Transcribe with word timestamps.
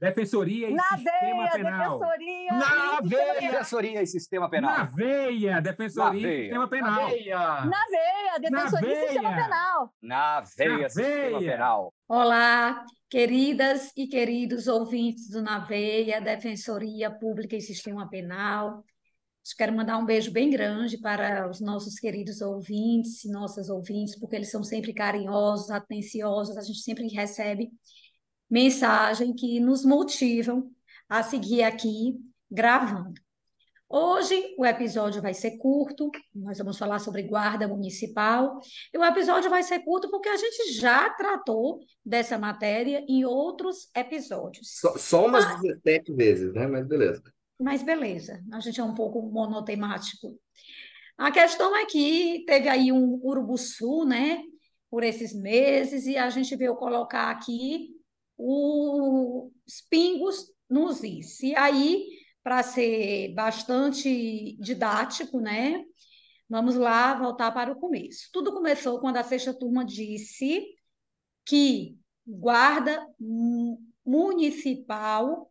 Defensoria 0.00 0.70
e 0.70 0.74
Na 0.74 0.82
Sistema 0.84 1.10
veia, 1.10 1.50
Penal. 1.50 1.98
defensoria. 1.98 2.52
Na 2.52 3.00
e 3.02 3.08
veia. 3.08 3.50
Defensoria 3.50 4.02
e 4.02 4.06
Sistema 4.06 4.48
Penal. 4.50 4.70
Na 4.78 4.84
veia! 4.84 5.60
Defensoria 5.60 6.10
Na 6.12 6.16
e 6.16 6.20
veia. 6.22 6.42
Sistema 6.42 6.68
Penal. 6.68 7.00
Na 7.66 7.84
veia, 7.90 8.38
defensoria 8.40 8.92
e 8.92 9.00
sistema 9.08 9.30
veia. 9.30 9.42
penal. 9.44 9.94
Na 10.00 10.40
veia, 10.40 10.78
Na 10.78 10.88
Sistema 10.88 11.38
veia. 11.40 11.52
Penal. 11.52 11.94
Olá, 12.08 12.84
queridas 13.10 13.92
e 13.96 14.06
queridos 14.06 14.68
ouvintes 14.68 15.28
do 15.30 15.42
Naveia, 15.42 16.20
Defensoria 16.20 17.10
Pública 17.10 17.56
e 17.56 17.60
Sistema 17.60 18.08
Penal. 18.08 18.84
Quero 19.56 19.72
mandar 19.74 19.96
um 19.96 20.04
beijo 20.04 20.30
bem 20.30 20.50
grande 20.50 20.98
para 20.98 21.48
os 21.48 21.58
nossos 21.58 21.98
queridos 21.98 22.42
ouvintes 22.42 23.24
e 23.24 23.32
nossas 23.32 23.70
ouvintes, 23.70 24.18
porque 24.18 24.36
eles 24.36 24.50
são 24.50 24.62
sempre 24.62 24.92
carinhosos, 24.92 25.70
atenciosos, 25.70 26.56
a 26.56 26.60
gente 26.60 26.80
sempre 26.80 27.08
recebe 27.08 27.70
mensagem 28.50 29.34
que 29.34 29.60
nos 29.60 29.84
motivam 29.84 30.70
a 31.08 31.22
seguir 31.22 31.62
aqui 31.62 32.18
gravando. 32.50 33.14
Hoje 33.90 34.54
o 34.58 34.66
episódio 34.66 35.22
vai 35.22 35.32
ser 35.32 35.56
curto, 35.56 36.10
nós 36.34 36.58
vamos 36.58 36.76
falar 36.76 36.98
sobre 36.98 37.22
guarda 37.22 37.66
municipal, 37.66 38.60
e 38.92 38.98
o 38.98 39.04
episódio 39.04 39.48
vai 39.48 39.62
ser 39.62 39.78
curto 39.78 40.10
porque 40.10 40.28
a 40.28 40.36
gente 40.36 40.72
já 40.72 41.08
tratou 41.10 41.80
dessa 42.04 42.36
matéria 42.36 43.02
em 43.08 43.24
outros 43.24 43.88
episódios. 43.96 44.78
Só, 44.78 44.98
só 44.98 45.26
umas 45.26 45.58
17 45.62 46.12
vezes, 46.12 46.52
né? 46.52 46.66
Mas 46.66 46.86
beleza. 46.86 47.22
Mas 47.58 47.82
beleza, 47.82 48.44
a 48.52 48.60
gente 48.60 48.78
é 48.78 48.84
um 48.84 48.94
pouco 48.94 49.22
monotemático. 49.22 50.38
A 51.16 51.30
questão 51.30 51.74
é 51.74 51.86
que 51.86 52.44
teve 52.46 52.68
aí 52.68 52.92
um 52.92 53.18
urubuçu, 53.24 54.04
né, 54.04 54.42
por 54.90 55.02
esses 55.02 55.34
meses, 55.34 56.06
e 56.06 56.16
a 56.18 56.28
gente 56.28 56.54
veio 56.56 56.76
colocar 56.76 57.30
aqui 57.30 57.97
os 58.38 59.80
pingos 59.90 60.52
nos 60.70 61.02
is. 61.02 61.40
E 61.42 61.56
aí, 61.56 62.06
para 62.42 62.62
ser 62.62 63.34
bastante 63.34 64.56
didático, 64.60 65.40
né, 65.40 65.84
vamos 66.48 66.76
lá 66.76 67.14
voltar 67.14 67.52
para 67.52 67.72
o 67.72 67.76
começo. 67.80 68.28
Tudo 68.32 68.52
começou 68.52 69.00
quando 69.00 69.16
a 69.16 69.24
sexta 69.24 69.52
turma 69.52 69.84
disse 69.84 70.66
que 71.44 71.98
guarda 72.26 73.06
mu- 73.18 73.80
municipal 74.04 75.50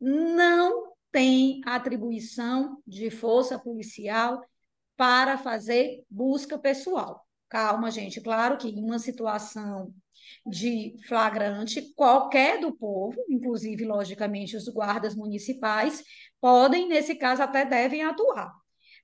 não 0.00 0.92
tem 1.10 1.60
atribuição 1.64 2.82
de 2.86 3.10
força 3.10 3.58
policial 3.58 4.42
para 4.96 5.38
fazer 5.38 6.04
busca 6.10 6.58
pessoal. 6.58 7.27
Calma, 7.48 7.90
gente. 7.90 8.20
Claro 8.20 8.58
que 8.58 8.68
em 8.68 8.82
uma 8.82 8.98
situação 8.98 9.94
de 10.46 10.96
flagrante, 11.06 11.92
qualquer 11.94 12.60
do 12.60 12.72
povo, 12.72 13.16
inclusive, 13.28 13.84
logicamente, 13.84 14.56
os 14.56 14.68
guardas 14.68 15.14
municipais, 15.14 16.04
podem, 16.40 16.88
nesse 16.88 17.14
caso, 17.14 17.42
até 17.42 17.64
devem 17.64 18.02
atuar. 18.02 18.52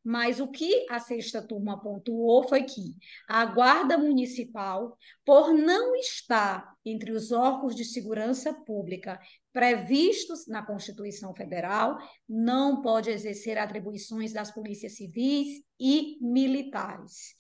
Mas 0.05 0.39
o 0.39 0.49
que 0.49 0.85
a 0.91 1.01
sexta 1.01 1.41
turma 1.41 1.81
pontuou 1.81 2.47
foi 2.47 2.65
que 2.65 2.95
a 3.27 3.47
Guarda 3.47 3.97
Municipal, 3.97 4.99
por 5.25 5.55
não 5.55 5.95
estar 5.97 6.75
entre 6.85 7.11
os 7.11 7.33
órgãos 7.33 7.75
de 7.75 7.87
segurança 7.87 8.53
pública 8.53 9.19
previstos 9.51 10.47
na 10.47 10.63
Constituição 10.63 11.35
Federal, 11.35 11.97
não 12.29 12.83
pode 12.83 13.09
exercer 13.09 13.57
atribuições 13.57 14.31
das 14.31 14.51
polícias 14.51 14.97
civis 14.97 15.63
e 15.81 16.19
militares. 16.21 17.35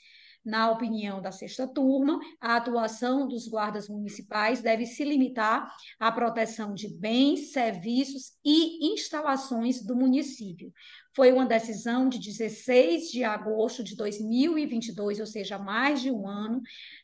Na 0.44 0.70
opinião 0.70 1.22
da 1.22 1.32
sexta 1.32 1.66
turma, 1.66 2.20
a 2.38 2.56
atuação 2.56 3.26
dos 3.26 3.48
guardas 3.48 3.88
municipais 3.88 4.60
deve 4.60 4.84
se 4.84 5.02
limitar 5.02 5.74
à 5.98 6.12
proteção 6.12 6.74
de 6.74 6.88
bens, 6.88 7.52
serviços 7.52 8.32
e 8.44 8.92
instalações 8.92 9.82
do 9.82 9.96
município. 9.96 10.70
Foi 11.16 11.32
uma 11.32 11.46
decisão 11.46 12.10
de 12.10 12.18
16 12.18 13.10
de 13.10 13.24
agosto 13.24 13.82
de 13.82 13.96
2022, 13.96 15.18
ou 15.20 15.26
seja, 15.26 15.58
mais 15.58 16.02
de 16.02 16.10
um 16.10 16.28
ano, 16.28 16.60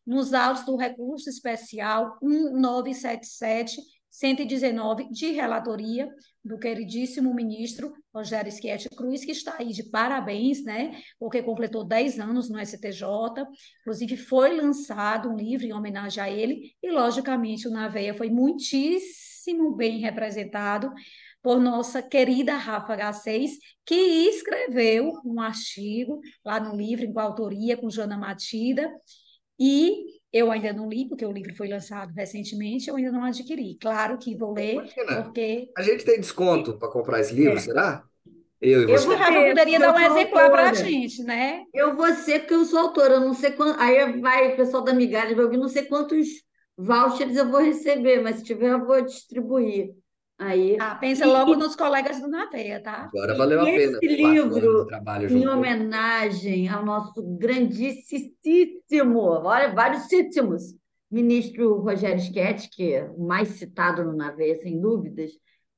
nos 0.06 0.34
autos 0.34 0.66
do 0.66 0.76
recurso 0.76 1.30
especial 1.30 2.18
1977 2.20 3.80
119 4.20 5.08
de 5.10 5.30
relatoria 5.30 6.06
do 6.44 6.58
queridíssimo 6.58 7.32
ministro 7.34 7.94
Rogério 8.14 8.52
Schietti 8.52 8.90
Cruz, 8.90 9.24
que 9.24 9.30
está 9.30 9.56
aí 9.58 9.72
de 9.72 9.84
parabéns, 9.84 10.62
né? 10.62 11.00
Porque 11.18 11.42
completou 11.42 11.84
10 11.84 12.20
anos 12.20 12.50
no 12.50 12.60
STJ. 12.60 13.02
Inclusive, 13.80 14.18
foi 14.18 14.54
lançado 14.54 15.30
um 15.30 15.36
livro 15.36 15.64
em 15.64 15.72
homenagem 15.72 16.22
a 16.22 16.30
ele, 16.30 16.74
e, 16.82 16.90
logicamente, 16.90 17.66
o 17.66 17.70
Naveia 17.70 18.12
foi 18.12 18.28
muitíssimo 18.28 19.74
bem 19.74 20.00
representado 20.00 20.92
por 21.42 21.58
nossa 21.58 22.02
querida 22.02 22.58
Rafa 22.58 22.94
H6, 22.94 23.52
que 23.86 23.94
escreveu 23.94 25.12
um 25.24 25.40
artigo 25.40 26.20
lá 26.44 26.60
no 26.60 26.76
livro, 26.76 27.06
em 27.06 27.12
coautoria 27.14 27.74
com 27.74 27.88
Joana 27.88 28.18
Matida, 28.18 28.92
e 29.58 30.19
eu 30.32 30.50
ainda 30.50 30.72
não 30.72 30.88
li, 30.88 31.08
porque 31.08 31.24
o 31.26 31.32
livro 31.32 31.54
foi 31.56 31.68
lançado 31.68 32.12
recentemente, 32.14 32.88
eu 32.88 32.96
ainda 32.96 33.10
não 33.12 33.24
adquiri. 33.24 33.76
Claro 33.80 34.18
que 34.18 34.36
vou 34.36 34.52
ler, 34.52 34.74
Imagina. 34.74 35.22
porque 35.22 35.68
A 35.76 35.82
gente 35.82 36.04
tem 36.04 36.20
desconto 36.20 36.78
para 36.78 36.88
comprar 36.90 37.20
esse 37.20 37.34
livro, 37.34 37.56
É. 37.56 37.60
será? 37.60 38.04
Eu 38.60 38.82
e 38.88 38.92
eu 38.92 38.98
você. 38.98 39.08
que 39.08 39.14
Rafa 39.14 39.32
ter, 39.32 39.48
poderia 39.48 39.78
dar 39.78 39.94
um 39.94 39.98
eu 39.98 40.06
exemplar 40.18 40.50
para 40.50 40.70
a 40.70 40.74
gente, 40.74 41.22
né? 41.22 41.64
Eu 41.72 41.96
vou 41.96 42.12
ser, 42.14 42.40
porque 42.40 42.54
eu 42.54 42.64
sou 42.64 42.78
autora, 42.78 43.14
eu 43.14 43.20
não 43.20 43.34
sei 43.34 43.52
quanto. 43.52 43.80
Aí 43.80 44.20
vai 44.20 44.52
o 44.52 44.56
pessoal 44.56 44.84
da 44.84 44.92
migalha 44.92 45.34
vai 45.34 45.44
ouvir, 45.44 45.56
não 45.56 45.68
sei 45.68 45.84
quantos 45.84 46.28
vouchers 46.76 47.36
eu 47.36 47.50
vou 47.50 47.60
receber, 47.62 48.20
mas 48.22 48.36
se 48.36 48.44
tiver, 48.44 48.70
eu 48.70 48.84
vou 48.86 49.00
distribuir. 49.02 49.90
Aí, 50.40 50.76
Ah, 50.80 50.94
pensa 50.94 51.24
E- 51.26 51.28
logo 51.28 51.52
e- 51.52 51.56
nos 51.56 51.76
colegas 51.76 52.18
do 52.18 52.26
Naveia, 52.26 52.82
tá? 52.82 53.10
Agora 53.12 53.34
valeu 53.36 53.60
a 53.60 53.64
pena. 53.64 53.98
esse 53.98 54.06
livro, 54.06 54.86
trabalho 54.86 55.26
em 55.26 55.28
junto. 55.42 55.50
homenagem 55.50 56.66
ao 56.68 56.82
nosso 56.84 57.22
grandíssimo, 57.36 59.18
olha, 59.20 59.72
vários 59.74 60.04
cítimos, 60.04 60.62
ministro 61.10 61.76
Rogério 61.80 62.18
Schietti, 62.20 62.70
que 62.70 62.94
é 62.94 63.04
o 63.04 63.22
mais 63.22 63.48
citado 63.48 64.02
no 64.04 64.14
Naveia, 64.16 64.56
sem 64.62 64.80
dúvidas, 64.80 65.30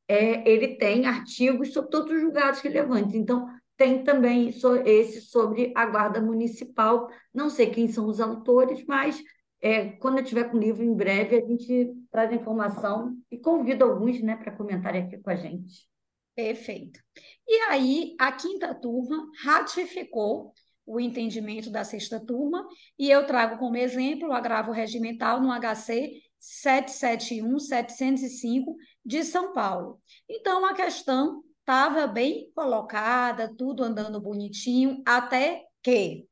é, 0.06 0.48
ele 0.48 0.76
tem 0.76 1.06
artigos 1.06 1.72
sobre 1.72 1.90
todos 1.90 2.12
os 2.12 2.20
julgados 2.20 2.60
relevantes. 2.60 3.14
Então, 3.14 3.46
tem 3.76 4.04
também 4.04 4.52
esse 4.84 5.20
sobre 5.22 5.72
a 5.74 5.86
Guarda 5.86 6.20
Municipal. 6.20 7.08
Não 7.34 7.50
sei 7.50 7.66
quem 7.70 7.88
são 7.88 8.06
os 8.06 8.20
autores, 8.20 8.84
mas 8.86 9.20
é, 9.62 9.92
quando 9.92 10.18
eu 10.18 10.24
tiver 10.24 10.50
com 10.50 10.56
o 10.56 10.60
livro 10.60 10.82
em 10.82 10.92
breve, 10.92 11.36
a 11.36 11.40
gente 11.40 11.94
traz 12.10 12.28
a 12.30 12.34
informação 12.34 13.16
e 13.30 13.38
convida 13.38 13.84
alguns 13.84 14.20
né, 14.20 14.34
para 14.36 14.50
comentarem 14.50 15.04
aqui 15.04 15.18
com 15.18 15.30
a 15.30 15.36
gente. 15.36 15.86
Perfeito. 16.34 16.98
E 17.46 17.54
aí, 17.70 18.16
a 18.18 18.32
quinta 18.32 18.74
turma 18.74 19.30
ratificou 19.44 20.52
o 20.84 20.98
entendimento 20.98 21.70
da 21.70 21.84
sexta 21.84 22.18
turma, 22.18 22.66
e 22.98 23.08
eu 23.08 23.24
trago 23.24 23.56
como 23.58 23.76
exemplo 23.76 24.30
o 24.30 24.32
agravo 24.32 24.72
regimental 24.72 25.40
no 25.40 25.52
HC 25.52 26.20
771-705 26.40 28.74
de 29.04 29.22
São 29.22 29.52
Paulo. 29.52 30.00
Então, 30.28 30.66
a 30.66 30.74
questão 30.74 31.40
estava 31.60 32.08
bem 32.08 32.50
colocada, 32.52 33.54
tudo 33.56 33.84
andando 33.84 34.20
bonitinho, 34.20 35.00
até 35.06 35.64
que, 35.80 36.26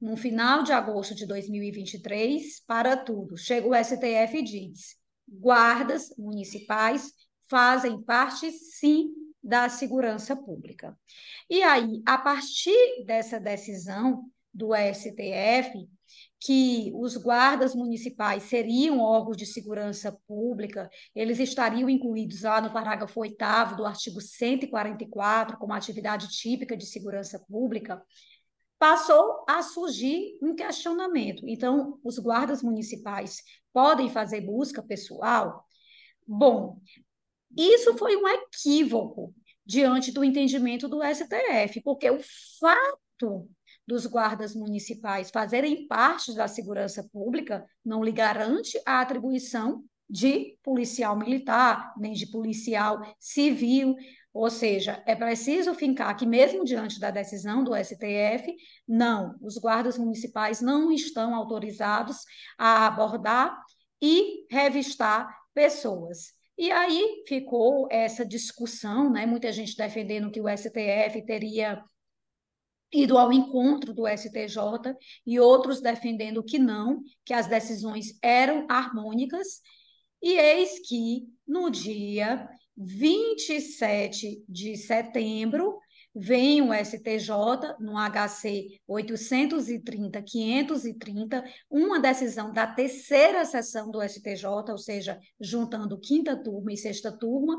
no 0.00 0.16
final 0.16 0.62
de 0.62 0.72
agosto 0.72 1.14
de 1.14 1.26
2023, 1.26 2.62
para 2.66 2.96
tudo, 2.96 3.36
chega 3.36 3.68
o 3.68 3.74
STF 3.74 4.38
e 4.38 4.42
diz: 4.42 4.96
guardas 5.28 6.14
municipais 6.16 7.12
fazem 7.48 8.00
parte, 8.02 8.50
sim, 8.50 9.12
da 9.42 9.68
segurança 9.68 10.36
pública. 10.36 10.96
E 11.48 11.62
aí, 11.62 12.02
a 12.06 12.16
partir 12.16 13.04
dessa 13.04 13.40
decisão 13.40 14.24
do 14.52 14.74
STF, 14.74 15.88
que 16.38 16.90
os 16.94 17.16
guardas 17.16 17.74
municipais 17.74 18.44
seriam 18.44 18.98
órgãos 18.98 19.36
de 19.36 19.46
segurança 19.46 20.12
pública, 20.26 20.88
eles 21.14 21.38
estariam 21.38 21.88
incluídos 21.88 22.42
lá 22.42 22.60
no 22.60 22.72
parágrafo 22.72 23.20
8 23.20 23.36
do 23.76 23.84
artigo 23.84 24.20
144, 24.20 25.58
como 25.58 25.72
atividade 25.72 26.28
típica 26.28 26.76
de 26.76 26.86
segurança 26.86 27.38
pública, 27.38 28.02
passou 28.80 29.44
a 29.46 29.62
surgir 29.62 30.38
um 30.42 30.54
questionamento. 30.56 31.46
Então, 31.46 32.00
os 32.02 32.18
guardas 32.18 32.62
municipais 32.62 33.42
podem 33.74 34.08
fazer 34.08 34.40
busca 34.40 34.82
pessoal? 34.82 35.66
Bom, 36.26 36.80
isso 37.54 37.94
foi 37.98 38.16
um 38.16 38.26
equívoco 38.26 39.34
diante 39.66 40.10
do 40.10 40.24
entendimento 40.24 40.88
do 40.88 41.02
STF, 41.04 41.82
porque 41.84 42.10
o 42.10 42.20
fato 42.58 43.46
dos 43.86 44.06
guardas 44.06 44.54
municipais 44.54 45.30
fazerem 45.30 45.86
parte 45.86 46.34
da 46.34 46.48
segurança 46.48 47.06
pública 47.12 47.66
não 47.84 48.02
lhe 48.02 48.12
garante 48.12 48.80
a 48.86 49.02
atribuição 49.02 49.84
de 50.08 50.56
policial 50.62 51.16
militar, 51.18 51.92
nem 51.98 52.12
de 52.12 52.26
policial 52.26 53.00
civil. 53.18 53.94
Ou 54.32 54.48
seja, 54.48 55.02
é 55.06 55.16
preciso 55.16 55.74
fincar 55.74 56.16
que, 56.16 56.24
mesmo 56.24 56.64
diante 56.64 57.00
da 57.00 57.10
decisão 57.10 57.64
do 57.64 57.74
STF, 57.74 58.54
não, 58.86 59.36
os 59.42 59.58
guardas 59.58 59.98
municipais 59.98 60.60
não 60.60 60.92
estão 60.92 61.34
autorizados 61.34 62.18
a 62.56 62.86
abordar 62.86 63.60
e 64.00 64.46
revistar 64.48 65.36
pessoas. 65.52 66.32
E 66.56 66.70
aí 66.70 67.24
ficou 67.26 67.88
essa 67.90 68.24
discussão, 68.24 69.10
né? 69.10 69.26
muita 69.26 69.50
gente 69.50 69.76
defendendo 69.76 70.30
que 70.30 70.40
o 70.40 70.48
STF 70.48 71.24
teria 71.24 71.82
ido 72.92 73.16
ao 73.16 73.32
encontro 73.32 73.94
do 73.94 74.06
STJ 74.06 74.94
e 75.26 75.40
outros 75.40 75.80
defendendo 75.80 76.42
que 76.42 76.58
não, 76.58 77.02
que 77.24 77.32
as 77.32 77.46
decisões 77.46 78.18
eram 78.22 78.66
harmônicas. 78.68 79.60
E 80.22 80.32
eis 80.34 80.86
que 80.86 81.26
no 81.46 81.70
dia 81.70 82.48
27 82.82 84.42
de 84.48 84.74
setembro 84.76 85.78
vem 86.14 86.62
o 86.62 86.72
STJ 86.72 87.76
no 87.78 87.98
HC 87.98 88.80
830-530, 88.88 91.44
uma 91.70 92.00
decisão 92.00 92.50
da 92.52 92.66
terceira 92.66 93.44
sessão 93.44 93.90
do 93.90 94.02
STJ, 94.02 94.70
ou 94.70 94.78
seja, 94.78 95.20
juntando 95.38 96.00
quinta 96.00 96.42
turma 96.42 96.72
e 96.72 96.76
sexta 96.76 97.12
turma, 97.12 97.58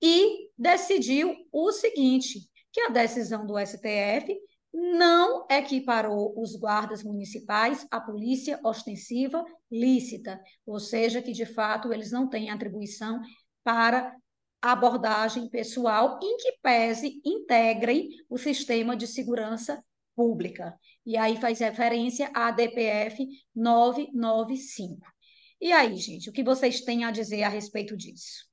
e 0.00 0.48
decidiu 0.56 1.34
o 1.50 1.72
seguinte, 1.72 2.48
que 2.72 2.82
a 2.82 2.88
decisão 2.88 3.44
do 3.44 3.58
STF 3.58 4.32
não 4.72 5.44
equiparou 5.50 6.32
os 6.40 6.54
guardas 6.56 7.02
municipais 7.02 7.84
à 7.90 8.00
polícia 8.00 8.58
ostensiva 8.64 9.44
lícita, 9.70 10.40
ou 10.64 10.80
seja, 10.80 11.20
que 11.20 11.32
de 11.32 11.44
fato 11.44 11.92
eles 11.92 12.10
não 12.10 12.26
têm 12.28 12.48
atribuição 12.48 13.20
para 13.62 14.16
abordagem 14.62 15.48
pessoal 15.48 16.20
em 16.22 16.36
que 16.36 16.52
pese 16.62 17.20
integrem 17.24 18.08
o 18.30 18.38
sistema 18.38 18.96
de 18.96 19.06
segurança 19.06 19.84
pública. 20.14 20.78
E 21.04 21.16
aí 21.16 21.36
faz 21.36 21.58
referência 21.58 22.30
à 22.32 22.50
DPF 22.52 23.26
995. 23.54 25.00
E 25.60 25.72
aí, 25.72 25.96
gente, 25.96 26.30
o 26.30 26.32
que 26.32 26.44
vocês 26.44 26.80
têm 26.82 27.04
a 27.04 27.10
dizer 27.10 27.42
a 27.42 27.48
respeito 27.48 27.96
disso? 27.96 28.51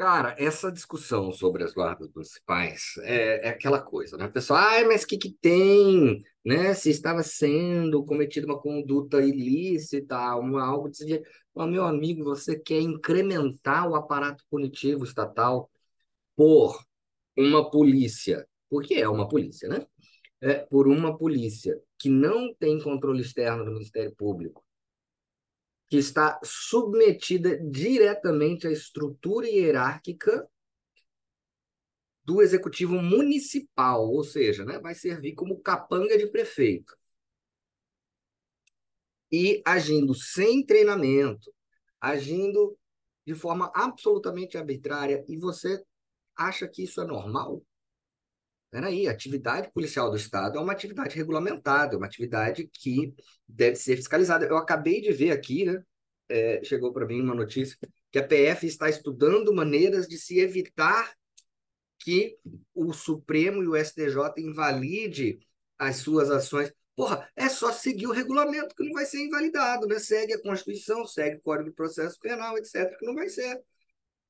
Cara, 0.00 0.34
essa 0.38 0.72
discussão 0.72 1.30
sobre 1.30 1.62
as 1.62 1.74
guardas 1.74 2.08
municipais 2.14 2.94
é, 3.02 3.48
é 3.48 3.50
aquela 3.50 3.82
coisa, 3.82 4.16
né? 4.16 4.24
O 4.24 4.32
pessoal, 4.32 4.58
ah, 4.58 4.86
mas 4.86 5.02
o 5.02 5.06
que, 5.06 5.18
que 5.18 5.30
tem, 5.30 6.24
né? 6.42 6.72
Se 6.72 6.88
estava 6.88 7.22
sendo 7.22 8.02
cometida 8.02 8.46
uma 8.46 8.58
conduta 8.58 9.20
ilícita, 9.20 10.16
uma, 10.36 10.64
algo 10.64 10.88
desviado. 10.88 11.22
Mas, 11.54 11.70
meu 11.70 11.84
amigo, 11.84 12.24
você 12.24 12.58
quer 12.58 12.80
incrementar 12.80 13.90
o 13.90 13.94
aparato 13.94 14.42
punitivo 14.50 15.04
estatal 15.04 15.70
por 16.34 16.82
uma 17.36 17.70
polícia, 17.70 18.48
porque 18.70 18.94
é 18.94 19.08
uma 19.08 19.28
polícia, 19.28 19.68
né? 19.68 19.86
É, 20.40 20.54
por 20.54 20.88
uma 20.88 21.18
polícia 21.18 21.78
que 21.98 22.08
não 22.08 22.54
tem 22.54 22.80
controle 22.82 23.20
externo 23.20 23.66
do 23.66 23.72
Ministério 23.72 24.14
Público, 24.16 24.64
que 25.90 25.96
está 25.96 26.38
submetida 26.44 27.58
diretamente 27.58 28.64
à 28.68 28.70
estrutura 28.70 29.48
hierárquica 29.48 30.48
do 32.24 32.40
executivo 32.40 32.94
municipal, 33.02 34.08
ou 34.08 34.22
seja, 34.22 34.64
né, 34.64 34.78
vai 34.78 34.94
servir 34.94 35.34
como 35.34 35.60
capanga 35.60 36.16
de 36.16 36.28
prefeito. 36.28 36.96
E 39.32 39.60
agindo 39.66 40.14
sem 40.14 40.64
treinamento, 40.64 41.52
agindo 42.00 42.78
de 43.26 43.34
forma 43.34 43.70
absolutamente 43.74 44.56
arbitrária, 44.56 45.24
e 45.26 45.36
você 45.36 45.84
acha 46.36 46.68
que 46.68 46.84
isso 46.84 47.00
é 47.00 47.04
normal? 47.04 47.64
Peraí, 48.70 49.08
a 49.08 49.10
atividade 49.10 49.70
policial 49.72 50.10
do 50.10 50.16
Estado 50.16 50.56
é 50.56 50.60
uma 50.60 50.72
atividade 50.72 51.16
regulamentada, 51.16 51.94
é 51.94 51.96
uma 51.96 52.06
atividade 52.06 52.70
que 52.72 53.12
deve 53.48 53.76
ser 53.76 53.96
fiscalizada. 53.96 54.46
Eu 54.46 54.56
acabei 54.56 55.00
de 55.00 55.10
ver 55.12 55.32
aqui, 55.32 55.64
né? 55.64 55.82
É, 56.28 56.62
chegou 56.62 56.92
para 56.92 57.06
mim 57.06 57.20
uma 57.20 57.34
notícia 57.34 57.76
que 58.12 58.18
a 58.18 58.26
PF 58.26 58.64
está 58.64 58.88
estudando 58.88 59.52
maneiras 59.52 60.06
de 60.06 60.16
se 60.16 60.38
evitar 60.38 61.12
que 61.98 62.38
o 62.72 62.92
Supremo 62.92 63.62
e 63.62 63.66
o 63.66 63.76
STJ 63.76 64.34
invalide 64.38 65.40
as 65.76 65.96
suas 65.96 66.30
ações. 66.30 66.72
Porra, 66.94 67.28
é 67.34 67.48
só 67.48 67.72
seguir 67.72 68.06
o 68.06 68.12
regulamento 68.12 68.74
que 68.74 68.84
não 68.84 68.92
vai 68.92 69.04
ser 69.04 69.20
invalidado, 69.24 69.86
né? 69.88 69.98
Segue 69.98 70.34
a 70.34 70.42
Constituição, 70.42 71.04
segue 71.06 71.36
o 71.36 71.40
Código 71.40 71.70
de 71.70 71.74
Processo 71.74 72.18
Penal, 72.20 72.56
etc., 72.56 72.96
que 72.98 73.06
não 73.06 73.14
vai 73.14 73.28
ser. 73.28 73.60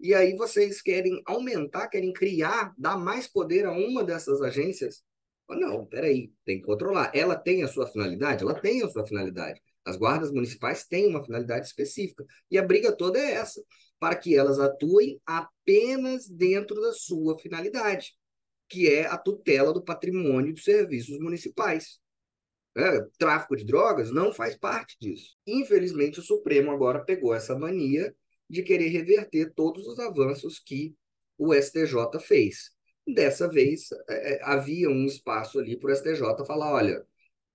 E 0.01 0.15
aí 0.15 0.35
vocês 0.35 0.81
querem 0.81 1.21
aumentar, 1.27 1.89
querem 1.89 2.13
criar, 2.13 2.73
dar 2.79 2.97
mais 2.97 3.27
poder 3.27 3.67
a 3.67 3.73
uma 3.73 4.03
dessas 4.03 4.41
agências? 4.41 5.03
Não, 5.49 5.85
peraí, 5.85 6.33
tem 6.45 6.59
que 6.59 6.65
controlar. 6.65 7.11
Ela 7.15 7.37
tem 7.37 7.63
a 7.63 7.69
sua 7.69 7.87
finalidade? 7.87 8.43
Ela 8.43 8.59
tem 8.59 8.83
a 8.83 8.89
sua 8.89 9.07
finalidade. 9.07 9.61
As 9.85 9.97
guardas 9.97 10.31
municipais 10.31 10.87
têm 10.87 11.09
uma 11.09 11.23
finalidade 11.23 11.67
específica. 11.67 12.25
E 12.51 12.57
a 12.57 12.63
briga 12.63 12.93
toda 12.93 13.19
é 13.19 13.33
essa, 13.33 13.63
para 13.99 14.15
que 14.15 14.37
elas 14.37 14.59
atuem 14.59 15.21
apenas 15.27 16.29
dentro 16.29 16.81
da 16.81 16.93
sua 16.93 17.39
finalidade, 17.39 18.13
que 18.69 18.89
é 18.89 19.07
a 19.07 19.19
tutela 19.19 19.73
do 19.73 19.83
patrimônio 19.83 20.55
dos 20.55 20.65
serviços 20.65 21.19
municipais. 21.19 21.99
É, 22.77 23.05
tráfico 23.19 23.57
de 23.57 23.65
drogas 23.65 24.13
não 24.13 24.33
faz 24.33 24.57
parte 24.57 24.97
disso. 25.01 25.37
Infelizmente, 25.47 26.21
o 26.21 26.23
Supremo 26.23 26.71
agora 26.71 27.05
pegou 27.05 27.35
essa 27.35 27.59
mania 27.59 28.15
de 28.51 28.63
querer 28.63 28.89
reverter 28.89 29.53
todos 29.55 29.87
os 29.87 29.99
avanços 30.01 30.59
que 30.59 30.95
o 31.39 31.55
STJ 31.55 32.19
fez. 32.21 32.73
Dessa 33.07 33.49
vez, 33.49 33.89
é, 34.09 34.35
é, 34.35 34.41
havia 34.43 34.91
um 34.91 35.07
espaço 35.07 35.59
ali 35.59 35.79
para 35.79 35.91
o 35.91 35.95
STJ 35.95 36.45
falar: 36.45 36.73
olha, 36.73 37.05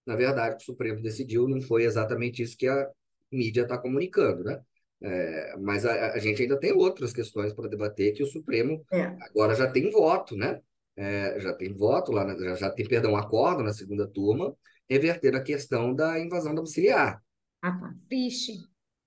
na 0.06 0.16
verdade, 0.16 0.56
o 0.56 0.66
Supremo 0.66 1.02
decidiu, 1.02 1.48
não 1.48 1.62
foi 1.62 1.84
exatamente 1.84 2.42
isso 2.42 2.58
que 2.58 2.68
a 2.68 2.90
mídia 3.32 3.64
está 3.64 3.78
comunicando, 3.78 4.44
né? 4.44 4.62
É, 5.02 5.58
mas 5.58 5.86
a, 5.86 6.14
a, 6.14 6.20
gente 6.20 6.42
ainda 6.42 6.58
tem 6.58 6.72
outras 6.72 7.12
questões 7.12 7.54
para 7.54 7.68
debater 7.68 8.14
que 8.14 8.24
o 8.24 8.28
Supremo 8.28 8.84
é. 8.92 9.04
agora 9.22 9.54
já 9.54 9.70
tem 9.70 9.92
voto, 9.92 10.36
né? 10.36 10.62
É, 10.96 11.40
já 11.42 11.54
tem 11.54 11.74
voto 11.74 12.14
lá, 12.14 12.24
na, 12.24 12.38
já, 12.38 12.56
já 12.56 12.70
tem, 12.70 12.88
perdão, 12.88 13.18
acordo 13.18 13.62
na 13.62 13.74
segunda 13.74 14.08
turma, 14.08 14.56
reverter 14.90 15.36
a 15.36 15.44
questão 15.44 15.94
da 15.94 16.18
invasão 16.18 16.56
domiciliar. 16.56 17.22
Ah, 17.62 17.78
tá. 17.78 17.96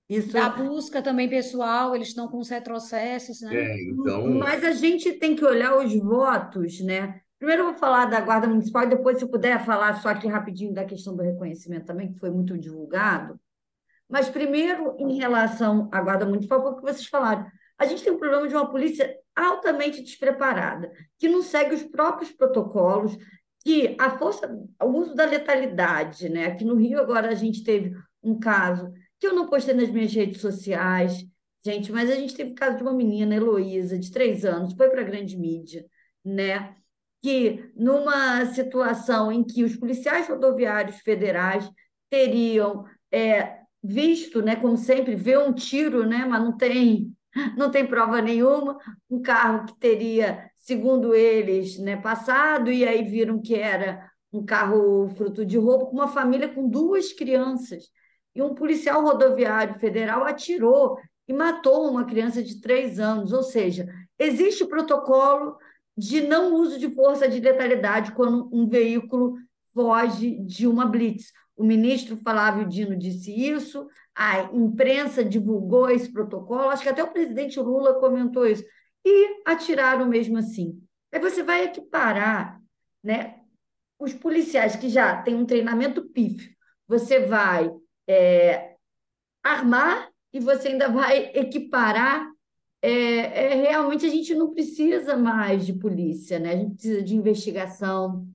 Isso... 0.08 0.32
Da 0.32 0.48
busca 0.48 1.02
também 1.02 1.28
pessoal, 1.28 1.94
eles 1.94 2.08
estão 2.08 2.28
com 2.28 2.38
os 2.38 2.48
retrocessos, 2.48 3.42
né? 3.42 3.54
É, 3.54 3.82
então... 3.82 4.26
Mas 4.34 4.64
a 4.64 4.72
gente 4.72 5.12
tem 5.12 5.36
que 5.36 5.44
olhar 5.44 5.76
os 5.76 5.94
votos, 5.98 6.80
né? 6.80 7.20
Primeiro 7.38 7.62
eu 7.62 7.66
vou 7.66 7.78
falar 7.78 8.06
da 8.06 8.20
Guarda 8.20 8.48
Municipal 8.48 8.84
e 8.84 8.88
depois, 8.88 9.18
se 9.18 9.30
puder, 9.30 9.64
falar 9.64 10.00
só 10.00 10.08
aqui 10.08 10.26
rapidinho 10.26 10.72
da 10.72 10.84
questão 10.84 11.14
do 11.14 11.22
reconhecimento 11.22 11.86
também, 11.86 12.12
que 12.12 12.18
foi 12.18 12.30
muito 12.30 12.56
divulgado. 12.58 13.38
Mas 14.08 14.28
primeiro, 14.28 14.96
em 14.98 15.18
relação 15.18 15.88
à 15.92 16.00
Guarda 16.00 16.24
Municipal, 16.24 16.62
foi 16.62 16.72
o 16.72 16.76
que 16.76 16.82
vocês 16.82 17.06
falaram. 17.06 17.46
A 17.78 17.84
gente 17.84 18.02
tem 18.02 18.12
um 18.12 18.18
problema 18.18 18.48
de 18.48 18.54
uma 18.54 18.68
polícia 18.68 19.14
altamente 19.36 20.02
despreparada, 20.02 20.90
que 21.18 21.28
não 21.28 21.42
segue 21.42 21.74
os 21.74 21.82
próprios 21.84 22.32
protocolos, 22.32 23.16
que 23.62 23.94
a 24.00 24.10
força, 24.18 24.50
o 24.82 24.86
uso 24.86 25.14
da 25.14 25.26
letalidade, 25.26 26.28
né? 26.28 26.46
Aqui 26.46 26.64
no 26.64 26.74
Rio 26.74 26.98
agora 26.98 27.28
a 27.28 27.34
gente 27.34 27.62
teve 27.62 27.94
um 28.22 28.38
caso 28.38 28.90
que 29.18 29.26
eu 29.26 29.34
não 29.34 29.48
postei 29.48 29.74
nas 29.74 29.90
minhas 29.90 30.12
redes 30.12 30.40
sociais, 30.40 31.24
gente, 31.64 31.90
mas 31.92 32.10
a 32.10 32.14
gente 32.14 32.34
teve 32.34 32.52
o 32.52 32.54
caso 32.54 32.76
de 32.76 32.82
uma 32.82 32.92
menina, 32.92 33.34
Heloísa, 33.34 33.98
de 33.98 34.10
três 34.10 34.44
anos, 34.44 34.74
foi 34.74 34.88
para 34.90 35.00
a 35.00 35.04
grande 35.04 35.36
mídia, 35.36 35.84
né? 36.24 36.76
Que 37.20 37.70
numa 37.76 38.46
situação 38.46 39.32
em 39.32 39.44
que 39.44 39.64
os 39.64 39.76
policiais 39.76 40.28
rodoviários 40.28 40.96
federais 41.00 41.68
teriam 42.08 42.84
é, 43.12 43.58
visto, 43.82 44.42
né, 44.42 44.56
como 44.56 44.76
sempre, 44.76 45.14
vê 45.14 45.36
um 45.36 45.52
tiro, 45.52 46.06
né, 46.06 46.24
mas 46.24 46.42
não 46.42 46.56
tem 46.56 47.12
não 47.56 47.70
tem 47.70 47.86
prova 47.86 48.20
nenhuma, 48.20 48.78
um 49.08 49.20
carro 49.20 49.66
que 49.66 49.78
teria, 49.78 50.50
segundo 50.56 51.14
eles, 51.14 51.78
né, 51.78 51.96
passado, 51.96 52.70
e 52.72 52.86
aí 52.86 53.04
viram 53.04 53.40
que 53.40 53.54
era 53.54 54.10
um 54.32 54.44
carro 54.44 55.08
fruto 55.10 55.44
de 55.44 55.56
roubo, 55.56 55.86
com 55.86 55.92
uma 55.92 56.08
família 56.08 56.48
com 56.48 56.68
duas 56.68 57.12
crianças 57.12 57.84
e 58.38 58.42
um 58.42 58.54
policial 58.54 59.02
rodoviário 59.02 59.80
federal 59.80 60.22
atirou 60.22 60.96
e 61.26 61.32
matou 61.32 61.90
uma 61.90 62.04
criança 62.04 62.40
de 62.40 62.60
três 62.60 63.00
anos. 63.00 63.32
Ou 63.32 63.42
seja, 63.42 63.92
existe 64.16 64.62
o 64.62 64.68
protocolo 64.68 65.56
de 65.96 66.20
não 66.20 66.54
uso 66.54 66.78
de 66.78 66.88
força 66.94 67.28
de 67.28 67.40
letalidade 67.40 68.12
quando 68.12 68.48
um 68.52 68.68
veículo 68.68 69.36
foge 69.74 70.38
de 70.38 70.68
uma 70.68 70.86
blitz. 70.86 71.32
O 71.56 71.64
ministro 71.64 72.16
Flávio 72.16 72.68
Dino 72.68 72.96
disse 72.96 73.32
isso, 73.32 73.88
a 74.14 74.42
imprensa 74.54 75.24
divulgou 75.24 75.90
esse 75.90 76.12
protocolo, 76.12 76.70
acho 76.70 76.84
que 76.84 76.88
até 76.88 77.02
o 77.02 77.10
presidente 77.10 77.58
Lula 77.58 77.98
comentou 77.98 78.46
isso, 78.46 78.64
e 79.04 79.42
atiraram 79.44 80.06
mesmo 80.06 80.38
assim. 80.38 80.80
Aí 81.10 81.18
você 81.18 81.42
vai 81.42 81.64
equiparar 81.64 82.60
né, 83.02 83.40
os 83.98 84.14
policiais 84.14 84.76
que 84.76 84.88
já 84.88 85.20
têm 85.22 85.34
um 85.34 85.44
treinamento 85.44 86.04
pífio, 86.10 86.48
você 86.86 87.26
vai 87.26 87.68
é, 88.08 88.76
armar 89.42 90.10
e 90.32 90.40
você 90.40 90.68
ainda 90.68 90.88
vai 90.88 91.30
equiparar. 91.34 92.26
É, 92.80 92.90
é, 92.90 93.54
realmente 93.54 94.06
a 94.06 94.08
gente 94.08 94.34
não 94.34 94.52
precisa 94.52 95.16
mais 95.16 95.66
de 95.66 95.72
polícia, 95.72 96.38
né? 96.38 96.52
A 96.52 96.56
gente 96.56 96.74
precisa 96.74 97.02
de 97.02 97.16
investigação, 97.16 98.26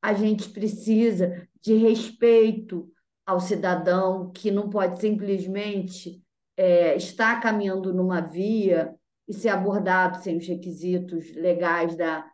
a 0.00 0.12
gente 0.12 0.48
precisa 0.50 1.48
de 1.60 1.74
respeito 1.74 2.90
ao 3.24 3.40
cidadão 3.40 4.30
que 4.32 4.50
não 4.50 4.68
pode 4.68 5.00
simplesmente 5.00 6.20
é, 6.56 6.96
estar 6.96 7.40
caminhando 7.40 7.94
numa 7.94 8.20
via 8.20 8.94
e 9.28 9.32
ser 9.32 9.48
abordado 9.48 10.20
sem 10.22 10.36
os 10.36 10.46
requisitos 10.46 11.34
legais 11.36 11.96
da 11.96 12.28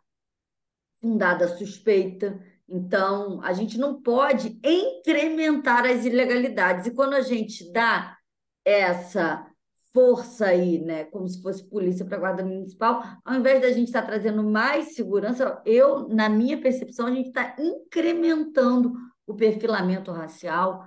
fundada 0.99 1.47
suspeita. 1.47 2.39
Então, 2.71 3.41
a 3.43 3.53
gente 3.53 3.77
não 3.77 4.01
pode 4.01 4.59
incrementar 4.63 5.85
as 5.85 6.05
ilegalidades. 6.05 6.85
E 6.85 6.91
quando 6.91 7.15
a 7.15 7.21
gente 7.21 7.71
dá 7.71 8.15
essa 8.63 9.45
força 9.91 10.45
aí, 10.45 10.79
né, 10.79 11.05
como 11.05 11.27
se 11.27 11.41
fosse 11.41 11.67
polícia 11.67 12.05
para 12.05 12.17
a 12.17 12.19
guarda 12.19 12.45
municipal, 12.45 13.03
ao 13.25 13.35
invés 13.35 13.61
da 13.61 13.71
gente 13.71 13.87
estar 13.87 14.03
tá 14.03 14.07
trazendo 14.07 14.43
mais 14.43 14.93
segurança, 14.93 15.61
eu, 15.65 16.07
na 16.07 16.29
minha 16.29 16.61
percepção, 16.61 17.07
a 17.07 17.11
gente 17.11 17.29
está 17.29 17.55
incrementando 17.57 18.93
o 19.25 19.35
perfilamento 19.35 20.11
racial, 20.11 20.85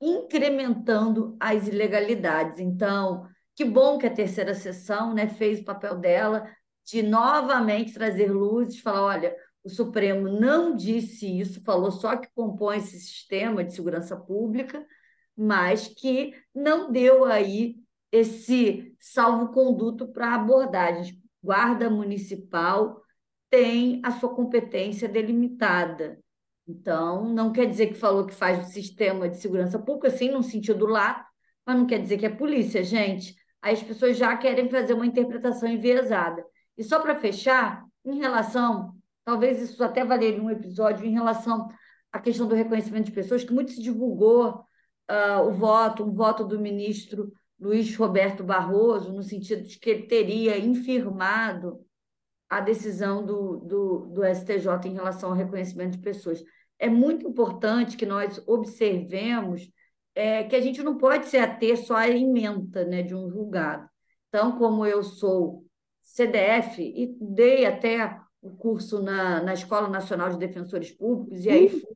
incrementando 0.00 1.36
as 1.38 1.68
ilegalidades. 1.68 2.58
Então, 2.60 3.26
que 3.54 3.64
bom 3.64 3.98
que 3.98 4.06
a 4.06 4.14
terceira 4.14 4.54
sessão, 4.54 5.14
né, 5.14 5.28
fez 5.28 5.60
o 5.60 5.64
papel 5.64 5.96
dela 5.96 6.48
de 6.84 7.02
novamente 7.02 7.92
trazer 7.92 8.32
luzes, 8.32 8.80
falar, 8.80 9.02
olha, 9.02 9.36
o 9.62 9.68
Supremo 9.68 10.28
não 10.28 10.74
disse 10.74 11.26
isso, 11.40 11.62
falou 11.62 11.90
só 11.90 12.16
que 12.16 12.28
compõe 12.34 12.78
esse 12.78 12.98
sistema 12.98 13.62
de 13.62 13.74
segurança 13.74 14.16
pública, 14.16 14.86
mas 15.36 15.88
que 15.88 16.34
não 16.54 16.90
deu 16.90 17.24
aí 17.24 17.76
esse 18.10 18.94
salvo-conduto 18.98 20.08
para 20.08 20.34
abordagens. 20.34 21.14
Guarda 21.42 21.88
Municipal 21.88 23.00
tem 23.48 24.00
a 24.04 24.10
sua 24.12 24.34
competência 24.34 25.08
delimitada. 25.08 26.18
Então, 26.66 27.24
não 27.24 27.52
quer 27.52 27.66
dizer 27.66 27.88
que 27.88 27.94
falou 27.94 28.26
que 28.26 28.34
faz 28.34 28.66
o 28.66 28.70
sistema 28.70 29.28
de 29.28 29.38
segurança 29.38 29.78
pública, 29.78 30.10
sim, 30.10 30.30
no 30.30 30.42
sentido 30.42 30.86
lato, 30.86 31.28
mas 31.66 31.76
não 31.76 31.86
quer 31.86 32.00
dizer 32.00 32.18
que 32.18 32.26
é 32.26 32.30
polícia, 32.30 32.82
gente. 32.82 33.34
Aí 33.60 33.74
as 33.74 33.82
pessoas 33.82 34.16
já 34.16 34.36
querem 34.36 34.68
fazer 34.70 34.94
uma 34.94 35.06
interpretação 35.06 35.68
enviesada. 35.68 36.44
E 36.78 36.84
só 36.84 37.00
para 37.00 37.18
fechar, 37.18 37.84
em 38.04 38.18
relação, 38.18 38.94
talvez 39.24 39.60
isso 39.60 39.82
até 39.82 40.04
valeria 40.04 40.42
um 40.42 40.50
episódio, 40.50 41.06
em 41.06 41.12
relação 41.12 41.68
à 42.12 42.18
questão 42.18 42.46
do 42.46 42.54
reconhecimento 42.54 43.06
de 43.06 43.12
pessoas, 43.12 43.44
que 43.44 43.52
muito 43.52 43.72
se 43.72 43.82
divulgou 43.82 44.64
uh, 45.10 45.46
o 45.46 45.52
voto, 45.52 46.04
um 46.04 46.12
voto 46.12 46.44
do 46.44 46.58
ministro 46.58 47.32
Luiz 47.58 47.94
Roberto 47.96 48.42
Barroso, 48.42 49.12
no 49.12 49.22
sentido 49.22 49.62
de 49.62 49.78
que 49.78 49.90
ele 49.90 50.06
teria 50.06 50.58
infirmado 50.58 51.84
a 52.48 52.60
decisão 52.60 53.24
do, 53.24 53.58
do, 53.58 54.06
do 54.06 54.24
STJ 54.24 54.88
em 54.88 54.94
relação 54.94 55.30
ao 55.30 55.36
reconhecimento 55.36 55.92
de 55.92 56.02
pessoas. 56.02 56.42
É 56.78 56.88
muito 56.88 57.28
importante 57.28 57.96
que 57.96 58.06
nós 58.06 58.42
observemos 58.46 59.70
é, 60.14 60.44
que 60.44 60.56
a 60.56 60.60
gente 60.60 60.82
não 60.82 60.98
pode 60.98 61.26
se 61.26 61.36
ater 61.36 61.76
só 61.76 61.96
à 61.96 62.08
emenda 62.08 62.84
né, 62.84 63.02
de 63.02 63.14
um 63.14 63.28
julgado. 63.30 63.88
Então, 64.28 64.58
como 64.58 64.84
eu 64.84 65.02
sou 65.02 65.64
CDF 66.00 66.82
e 66.82 67.16
dei 67.20 67.66
até 67.66 68.18
o 68.42 68.50
curso 68.50 69.02
na, 69.02 69.42
na 69.42 69.54
Escola 69.54 69.88
Nacional 69.88 70.30
de 70.30 70.38
Defensores 70.38 70.90
Públicos, 70.90 71.44
e 71.44 71.50
aí 71.50 71.68
fui, 71.68 71.86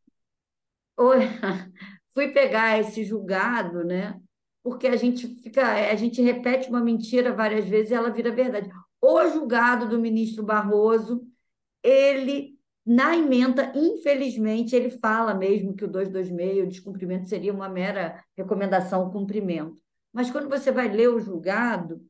fui 2.12 2.28
pegar 2.28 2.78
esse 2.78 3.04
julgado, 3.04 3.84
né? 3.84 4.20
Porque 4.62 4.86
a 4.86 4.96
gente 4.96 5.26
fica, 5.42 5.90
a 5.90 5.94
gente 5.94 6.22
repete 6.22 6.68
uma 6.68 6.80
mentira 6.80 7.32
várias 7.32 7.66
vezes 7.66 7.90
e 7.90 7.94
ela 7.94 8.10
vira 8.10 8.30
verdade. 8.30 8.70
O 9.00 9.28
julgado 9.28 9.88
do 9.88 10.00
ministro 10.00 10.42
Barroso, 10.42 11.26
ele 11.82 12.54
na 12.86 13.16
emenda, 13.16 13.72
infelizmente, 13.74 14.76
ele 14.76 14.90
fala 14.90 15.32
mesmo 15.32 15.74
que 15.74 15.84
o 15.84 15.88
226, 15.88 16.64
o 16.64 16.68
descumprimento, 16.68 17.28
seria 17.28 17.52
uma 17.52 17.68
mera 17.68 18.22
recomendação 18.36 19.02
ao 19.02 19.10
cumprimento. 19.10 19.78
Mas 20.12 20.30
quando 20.30 20.50
você 20.50 20.70
vai 20.70 20.88
ler 20.88 21.08
o 21.08 21.18
julgado, 21.18 22.04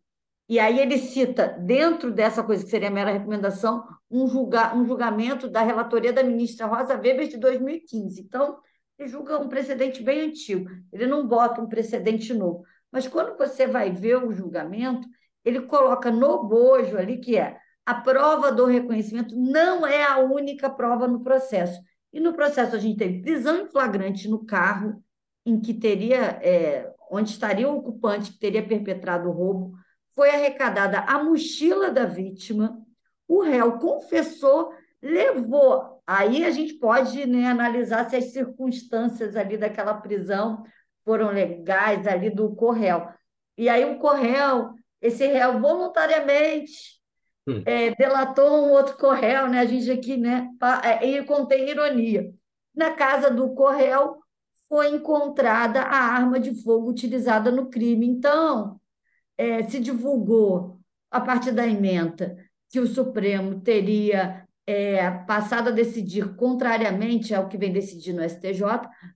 e 0.48 0.58
aí 0.58 0.78
ele 0.78 0.98
cita, 0.98 1.48
dentro 1.58 2.12
dessa 2.12 2.42
coisa 2.42 2.62
que 2.62 2.70
seria 2.70 2.90
mera 2.90 3.12
recomendação, 3.12 3.82
um, 4.10 4.26
julga, 4.26 4.74
um 4.74 4.84
julgamento 4.86 5.48
da 5.48 5.62
relatoria 5.62 6.12
da 6.12 6.22
ministra 6.22 6.66
Rosa 6.66 6.94
Weber 6.94 7.28
de 7.28 7.38
2015. 7.38 8.20
Então, 8.20 8.58
ele 8.98 9.08
julga 9.08 9.38
um 9.38 9.48
precedente 9.48 10.02
bem 10.02 10.20
antigo, 10.20 10.70
ele 10.92 11.06
não 11.06 11.26
bota 11.26 11.60
um 11.60 11.68
precedente 11.68 12.32
novo. 12.34 12.62
Mas 12.92 13.08
quando 13.08 13.36
você 13.36 13.66
vai 13.66 13.90
ver 13.90 14.22
o 14.22 14.32
julgamento, 14.32 15.08
ele 15.44 15.62
coloca 15.62 16.10
no 16.10 16.44
bojo 16.44 16.96
ali, 16.96 17.18
que 17.18 17.36
é 17.36 17.56
a 17.84 17.94
prova 17.94 18.52
do 18.52 18.64
reconhecimento 18.64 19.34
não 19.36 19.86
é 19.86 20.04
a 20.04 20.18
única 20.18 20.70
prova 20.70 21.08
no 21.08 21.22
processo. 21.22 21.80
E 22.12 22.20
no 22.20 22.32
processo 22.32 22.76
a 22.76 22.78
gente 22.78 22.98
teve 22.98 23.20
prisão 23.20 23.62
em 23.62 23.66
flagrante 23.66 24.28
no 24.28 24.44
carro, 24.44 25.02
em 25.44 25.60
que 25.60 25.74
teria, 25.74 26.38
é, 26.42 26.90
onde 27.10 27.30
estaria 27.30 27.68
o 27.68 27.76
ocupante 27.76 28.32
que 28.32 28.38
teria 28.38 28.66
perpetrado 28.66 29.28
o 29.28 29.32
roubo, 29.32 29.74
foi 30.14 30.30
arrecadada 30.30 31.00
a 31.00 31.22
mochila 31.22 31.90
da 31.90 32.04
vítima, 32.04 32.80
o 33.26 33.42
réu 33.42 33.78
confessou, 33.78 34.72
levou. 35.02 36.02
Aí 36.06 36.44
a 36.44 36.50
gente 36.50 36.74
pode 36.74 37.26
né, 37.26 37.46
analisar 37.46 38.08
se 38.08 38.16
as 38.16 38.32
circunstâncias 38.32 39.36
ali 39.36 39.56
daquela 39.56 39.94
prisão 39.94 40.62
foram 41.04 41.30
legais 41.30 42.06
ali 42.06 42.30
do 42.30 42.54
corréu. 42.54 43.08
E 43.56 43.68
aí 43.68 43.84
o 43.84 43.98
corréu, 43.98 44.74
esse 45.00 45.26
réu 45.26 45.60
voluntariamente 45.60 46.94
Hum. 47.46 47.62
É, 47.66 47.94
delatou 47.94 48.66
um 48.66 48.70
outro 48.70 48.96
corréu, 48.96 49.48
né? 49.48 49.60
A 49.60 49.66
gente 49.66 49.90
aqui, 49.90 50.16
né? 50.16 50.48
É, 50.82 51.22
contém 51.24 51.68
ironia. 51.68 52.32
Na 52.74 52.92
casa 52.92 53.30
do 53.30 53.54
corréu 53.54 54.16
foi 54.68 54.88
encontrada 54.88 55.82
a 55.82 55.96
arma 55.96 56.40
de 56.40 56.62
fogo 56.62 56.88
utilizada 56.88 57.50
no 57.50 57.68
crime. 57.68 58.06
Então, 58.06 58.80
é, 59.36 59.62
se 59.64 59.80
divulgou, 59.80 60.78
a 61.10 61.20
partir 61.20 61.52
da 61.52 61.66
emenda, 61.66 62.36
que 62.68 62.80
o 62.80 62.86
Supremo 62.86 63.60
teria 63.60 64.46
é, 64.66 65.10
passado 65.10 65.68
a 65.68 65.72
decidir 65.72 66.34
contrariamente 66.36 67.34
ao 67.34 67.48
que 67.48 67.56
vem 67.56 67.72
decidindo 67.72 68.20
no 68.20 68.28
STJ, 68.28 68.62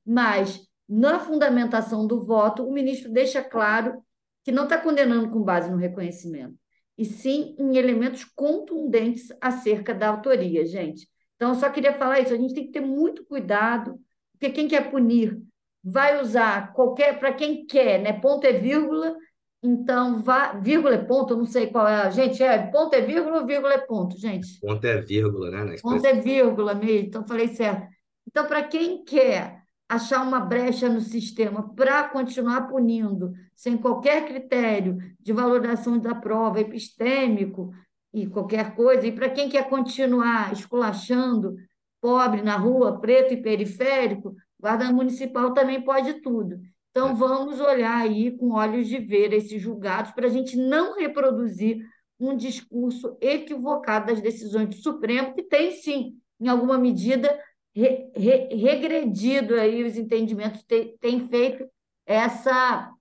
mas 0.04 0.60
na 0.88 1.18
fundamentação 1.18 2.06
do 2.06 2.24
voto, 2.24 2.64
o 2.64 2.72
ministro 2.72 3.12
deixa 3.12 3.42
claro 3.42 4.02
que 4.44 4.52
não 4.52 4.64
está 4.64 4.78
condenando 4.78 5.30
com 5.30 5.42
base 5.42 5.70
no 5.70 5.76
reconhecimento 5.76 6.56
e 6.98 7.04
sim 7.04 7.54
em 7.58 7.76
elementos 7.76 8.24
contundentes 8.24 9.28
acerca 9.40 9.94
da 9.94 10.08
autoria, 10.08 10.66
gente. 10.66 11.08
Então, 11.36 11.50
eu 11.50 11.54
só 11.54 11.70
queria 11.70 11.92
falar 11.92 12.18
isso, 12.18 12.34
a 12.34 12.36
gente 12.36 12.54
tem 12.54 12.66
que 12.66 12.72
ter 12.72 12.80
muito 12.80 13.24
cuidado, 13.24 14.00
porque 14.32 14.50
quem 14.50 14.66
quer 14.66 14.90
punir 14.90 15.40
vai 15.82 16.20
usar 16.20 16.72
qualquer, 16.72 17.20
para 17.20 17.32
quem 17.32 17.64
quer, 17.64 18.02
né? 18.02 18.12
Ponto 18.12 18.44
é 18.44 18.52
vírgula, 18.52 19.14
então 19.62 20.22
vá, 20.22 20.52
vírgula 20.52 20.94
é 20.94 21.04
ponto, 21.04 21.34
eu 21.34 21.38
não 21.38 21.46
sei 21.46 21.66
qual 21.66 21.86
é, 21.86 22.10
gente, 22.10 22.42
é 22.42 22.58
ponto 22.70 22.94
é 22.94 23.00
vírgula 23.00 23.40
ou 23.40 23.46
vírgula 23.46 23.74
é 23.74 23.78
ponto, 23.78 24.18
gente? 24.18 24.60
Ponto 24.60 24.84
é 24.84 25.00
vírgula, 25.00 25.50
né? 25.50 25.76
Ponto 25.82 26.06
é 26.06 26.14
vírgula 26.14 26.74
mesmo, 26.74 27.08
então 27.08 27.26
falei 27.26 27.48
certo. 27.48 27.88
Então, 28.26 28.46
para 28.46 28.62
quem 28.62 29.04
quer 29.04 29.62
achar 29.88 30.22
uma 30.22 30.38
brecha 30.38 30.88
no 30.88 31.00
sistema 31.00 31.74
para 31.74 32.08
continuar 32.08 32.68
punindo 32.68 33.32
sem 33.56 33.76
qualquer 33.76 34.26
critério 34.26 34.98
de 35.18 35.32
valoração 35.32 35.98
da 35.98 36.14
prova 36.14 36.60
epistêmico 36.60 37.72
e 38.12 38.26
qualquer 38.26 38.74
coisa, 38.74 39.06
e 39.06 39.12
para 39.12 39.30
quem 39.30 39.48
quer 39.48 39.68
continuar 39.68 40.52
esculachando 40.52 41.56
pobre 42.00 42.42
na 42.42 42.56
rua, 42.56 43.00
preto 43.00 43.32
e 43.32 43.42
periférico, 43.42 44.36
guarda 44.60 44.92
municipal 44.92 45.52
também 45.52 45.82
pode 45.82 46.20
tudo. 46.20 46.60
Então, 46.98 47.14
vamos 47.14 47.60
olhar 47.60 47.96
aí 47.96 48.36
com 48.36 48.54
olhos 48.54 48.88
de 48.88 48.98
ver 48.98 49.32
esses 49.32 49.62
julgados 49.62 50.10
para 50.10 50.26
a 50.26 50.28
gente 50.28 50.56
não 50.56 50.96
reproduzir 50.98 51.78
um 52.18 52.36
discurso 52.36 53.16
equivocado 53.20 54.06
das 54.06 54.20
decisões 54.20 54.68
do 54.70 54.74
Supremo, 54.74 55.32
que 55.32 55.44
tem, 55.44 55.70
sim, 55.70 56.18
em 56.40 56.48
alguma 56.48 56.76
medida, 56.76 57.40
re, 57.72 58.10
re, 58.16 58.48
regredido 58.52 59.54
aí 59.54 59.84
os 59.84 59.96
entendimentos, 59.96 60.64
tem, 60.64 60.98
tem 60.98 61.28
feito 61.28 61.70
essa, 62.04 62.92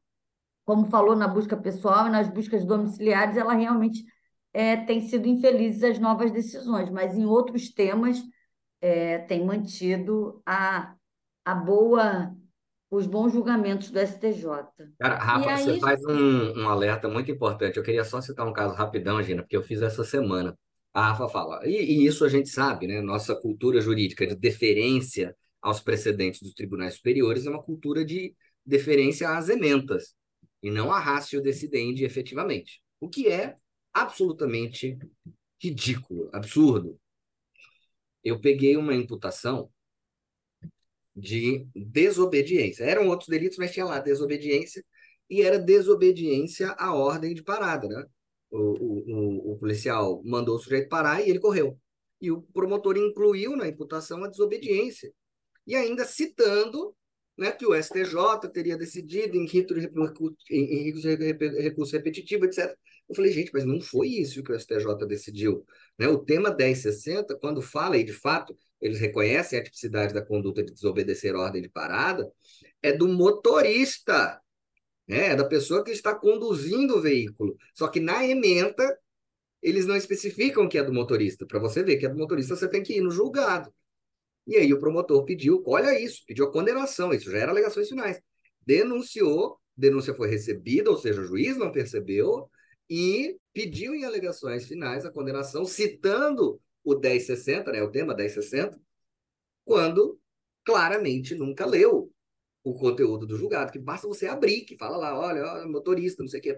como 0.63 0.85
falou 0.91 1.15
na 1.15 1.27
busca 1.27 1.57
pessoal 1.57 2.05
e 2.05 2.11
nas 2.11 2.29
buscas 2.29 2.63
domiciliares, 2.63 3.35
ela 3.35 3.55
realmente 3.55 4.05
é, 4.53 4.77
tem 4.77 5.01
sido 5.01 5.27
infeliz 5.27 5.81
as 5.83 5.97
novas 5.97 6.31
decisões, 6.31 6.87
mas 6.91 7.17
em 7.17 7.25
outros 7.25 7.73
temas 7.73 8.21
é, 8.79 9.17
tem 9.17 9.43
mantido 9.43 10.39
a, 10.45 10.93
a 11.43 11.55
boa 11.55 12.37
os 12.89 13.05
bons 13.05 13.33
julgamentos 13.33 13.91
do 13.91 13.99
STJ. 13.99 14.45
Cara, 14.99 15.17
Rafa, 15.17 15.55
aí... 15.55 15.63
você 15.63 15.79
faz 15.79 16.03
um, 16.05 16.61
um 16.61 16.69
alerta 16.69 17.07
muito 17.09 17.29
importante. 17.29 17.77
Eu 17.77 17.83
queria 17.83 18.03
só 18.03 18.21
citar 18.21 18.47
um 18.47 18.53
caso 18.53 18.73
rapidão, 18.73 19.21
Gina, 19.21 19.41
porque 19.41 19.57
eu 19.57 19.63
fiz 19.63 19.81
essa 19.81 20.03
semana. 20.03 20.57
A 20.93 21.09
Rafa 21.09 21.27
fala, 21.27 21.67
e, 21.67 21.75
e 21.75 22.05
isso 22.05 22.25
a 22.25 22.29
gente 22.29 22.49
sabe, 22.49 22.87
né? 22.87 23.01
Nossa 23.01 23.35
cultura 23.35 23.79
jurídica 23.81 24.25
de 24.25 24.35
deferência 24.35 25.35
aos 25.61 25.79
precedentes 25.79 26.41
dos 26.41 26.53
tribunais 26.53 26.95
superiores 26.95 27.45
é 27.45 27.49
uma 27.49 27.61
cultura 27.61 28.03
de 28.05 28.33
deferência 28.65 29.29
às 29.37 29.49
ementas, 29.49 30.15
e 30.61 30.71
não 30.71 30.91
a 30.91 30.99
ratio 30.99 31.41
decidendi 31.41 32.03
efetivamente. 32.03 32.81
O 32.99 33.09
que 33.09 33.27
é 33.27 33.55
absolutamente 33.93 34.97
ridículo, 35.61 36.29
absurdo. 36.33 36.99
Eu 38.23 38.39
peguei 38.39 38.75
uma 38.75 38.95
imputação 38.95 39.69
de 41.17 41.67
desobediência. 41.75 42.83
Eram 42.83 43.07
outros 43.07 43.27
delitos, 43.27 43.57
mas 43.57 43.71
tinha 43.71 43.85
lá 43.85 43.99
desobediência, 43.99 44.85
e 45.29 45.41
era 45.41 45.57
desobediência 45.57 46.69
à 46.77 46.93
ordem 46.93 47.33
de 47.33 47.43
parada, 47.43 47.87
né? 47.87 48.05
O, 48.49 48.57
o, 48.59 49.53
o, 49.53 49.57
policial 49.57 50.21
mandou 50.23 50.55
o 50.55 50.59
sujeito 50.59 50.87
parar 50.87 51.21
e 51.21 51.29
ele 51.29 51.39
correu. 51.39 51.77
E 52.21 52.31
o 52.31 52.41
promotor 52.41 52.97
incluiu 52.97 53.57
na 53.57 53.67
imputação 53.67 54.23
a 54.23 54.29
desobediência. 54.29 55.11
E 55.65 55.75
ainda 55.75 56.05
citando 56.05 56.95
né, 57.37 57.51
que 57.51 57.65
o 57.65 57.75
STJ 57.75 58.49
teria 58.53 58.77
decidido 58.77 59.35
em, 59.35 59.45
rito 59.45 59.73
de 59.73 59.81
recurso 61.61 61.91
repetitivo, 61.91 62.45
etc. 62.45 62.73
Eu 63.09 63.15
falei, 63.15 63.31
gente, 63.33 63.51
mas 63.53 63.65
não 63.65 63.81
foi 63.81 64.07
isso 64.07 64.41
que 64.43 64.51
o 64.51 64.59
STJ 64.59 65.05
decidiu. 65.07 65.65
Né? 65.99 66.07
O 66.07 66.19
tema 66.19 66.55
1060, 66.55 67.37
quando 67.39 67.61
fala, 67.61 67.97
e 67.97 68.03
de 68.03 68.13
fato 68.13 68.57
eles 68.81 68.99
reconhecem 68.99 69.59
a 69.59 69.63
tipicidade 69.63 70.13
da 70.13 70.21
conduta 70.21 70.63
de 70.63 70.73
desobedecer 70.73 71.35
ordem 71.35 71.61
de 71.61 71.69
parada, 71.69 72.31
é 72.81 72.91
do 72.91 73.07
motorista 73.07 74.39
né? 75.07 75.29
É 75.29 75.35
da 75.35 75.45
pessoa 75.45 75.83
que 75.83 75.91
está 75.91 76.13
conduzindo 76.13 76.97
o 76.97 77.01
veículo. 77.01 77.57
Só 77.73 77.87
que 77.87 77.99
na 77.99 78.25
ementa, 78.25 78.97
eles 79.61 79.85
não 79.85 79.95
especificam 79.95 80.67
que 80.67 80.77
é 80.77 80.83
do 80.83 80.93
motorista. 80.93 81.45
Para 81.45 81.59
você 81.59 81.81
ver 81.81 81.97
que 81.97 82.05
é 82.05 82.09
do 82.09 82.17
motorista, 82.17 82.55
você 82.55 82.67
tem 82.67 82.83
que 82.83 82.97
ir 82.97 83.01
no 83.01 83.11
julgado. 83.11 83.73
E 84.45 84.57
aí 84.57 84.73
o 84.73 84.79
promotor 84.79 85.23
pediu, 85.25 85.63
olha 85.65 85.99
isso, 85.99 86.23
pediu 86.25 86.45
a 86.45 86.51
condenação, 86.51 87.13
isso 87.13 87.29
já 87.31 87.37
era 87.39 87.51
alegações 87.51 87.89
finais. 87.89 88.19
Denunciou, 88.65 89.59
denúncia 89.75 90.13
foi 90.13 90.29
recebida, 90.29 90.89
ou 90.89 90.97
seja, 90.97 91.21
o 91.21 91.25
juiz 91.25 91.57
não 91.57 91.71
percebeu, 91.71 92.49
e 92.89 93.37
pediu 93.53 93.93
em 93.93 94.05
alegações 94.05 94.65
finais 94.65 95.05
a 95.05 95.11
condenação, 95.11 95.65
citando 95.65 96.61
o 96.87 96.97
1060, 96.97 97.69
né, 97.69 97.83
o 97.83 97.91
tema 97.91 98.15
1060, 98.15 98.79
quando 99.65 100.17
claramente 100.63 101.35
nunca 101.35 101.65
leu 101.65 102.09
o 102.63 102.73
conteúdo 102.73 103.27
do 103.27 103.37
julgado, 103.37 103.73
que 103.73 103.79
basta 103.79 104.07
você 104.07 104.25
abrir, 104.25 104.61
que 104.61 104.77
fala 104.77 104.95
lá, 104.95 105.19
olha, 105.19 105.67
motorista, 105.67 106.23
não 106.23 106.29
sei 106.29 106.39
o 106.39 106.43
que. 106.43 106.57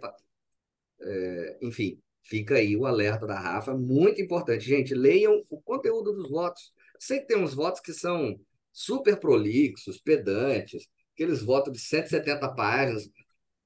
É, 1.01 1.57
enfim, 1.63 1.99
fica 2.21 2.55
aí 2.55 2.77
o 2.77 2.85
alerta 2.85 3.25
da 3.25 3.39
Rafa, 3.39 3.75
muito 3.75 4.21
importante. 4.21 4.65
Gente, 4.65 4.93
leiam 4.93 5.43
o 5.49 5.59
conteúdo 5.61 6.13
dos 6.13 6.29
votos. 6.29 6.73
Sei 6.99 7.21
que 7.21 7.27
tem 7.27 7.37
uns 7.37 7.55
votos 7.55 7.81
que 7.81 7.93
são 7.93 8.39
super 8.71 9.19
prolixos, 9.19 9.99
pedantes, 9.99 10.87
aqueles 11.15 11.41
votos 11.41 11.73
de 11.73 11.79
170 11.79 12.53
páginas, 12.53 13.09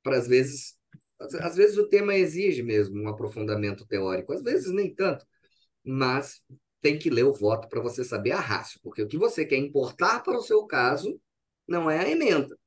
para 0.01 0.17
às 0.17 0.27
vezes. 0.27 0.75
Às 1.19 1.55
vezes 1.57 1.77
o 1.77 1.87
tema 1.89 2.15
exige 2.15 2.63
mesmo 2.63 3.01
um 3.01 3.09
aprofundamento 3.09 3.85
teórico, 3.85 4.33
às 4.33 4.41
vezes 4.41 4.71
nem 4.73 4.93
tanto, 4.93 5.25
mas 5.83 6.41
tem 6.81 6.97
que 6.97 7.09
ler 7.09 7.23
o 7.23 7.33
voto 7.33 7.67
para 7.67 7.81
você 7.81 8.03
saber 8.03 8.31
a 8.31 8.39
rácio, 8.39 8.79
porque 8.81 9.01
o 9.01 9.07
que 9.07 9.17
você 9.17 9.45
quer 9.45 9.57
importar 9.57 10.21
para 10.21 10.37
o 10.37 10.41
seu 10.41 10.65
caso 10.65 11.19
não 11.67 11.89
é 11.89 11.99
a 11.99 12.09
emenda. 12.09 12.57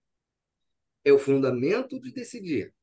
É 1.05 1.13
o 1.13 1.19
fundamento 1.19 2.01
de 2.01 2.13
decidir. 2.13 2.75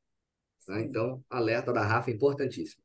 Tá? 0.66 0.80
Então, 0.80 1.24
alerta 1.30 1.74
da 1.74 1.82
Rafa 1.82 2.12
é 2.12 2.14
importantíssimo. 2.14 2.84